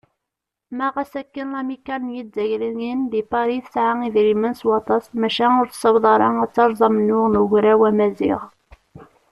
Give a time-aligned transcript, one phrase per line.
[0.77, 6.05] Ma ɣas akken lamikkal n yizzayriyen di Pari tesɛa idrimen s waṭas, maca ur tessaweḍ
[6.13, 8.41] ara ad teṛṛez amennuɣ n Ugraw Amaziɣ.